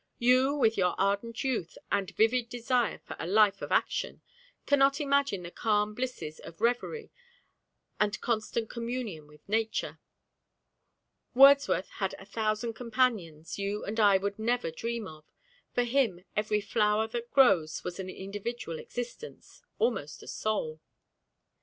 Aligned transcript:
'You, 0.17 0.55
with 0.55 0.77
your 0.79 0.95
ardent 0.99 1.43
youth 1.43 1.77
and 1.91 2.09
vivid 2.09 2.49
desire 2.49 2.97
for 3.05 3.15
a 3.19 3.27
life 3.27 3.61
of 3.61 3.71
action, 3.71 4.23
cannot 4.65 4.99
imagine 4.99 5.43
the 5.43 5.51
calm 5.51 5.93
blisses 5.93 6.39
of 6.39 6.59
reverie 6.59 7.11
and 7.99 8.19
constant 8.19 8.67
communion 8.67 9.27
with 9.27 9.47
nature. 9.47 9.99
Wordsworth 11.35 11.89
had 11.89 12.15
a 12.17 12.25
thousand 12.25 12.73
companions 12.73 13.59
you 13.59 13.85
and 13.85 13.99
I 13.99 14.17
would 14.17 14.39
never 14.39 14.71
dream 14.71 15.05
of; 15.07 15.23
for 15.75 15.83
him 15.83 16.25
every 16.35 16.61
flower 16.61 17.05
that 17.09 17.29
grows 17.29 17.83
was 17.83 17.99
an 17.99 18.09
individual 18.09 18.79
existence 18.79 19.61
almost 19.77 20.23
a 20.23 20.27
soul.' 20.27 20.81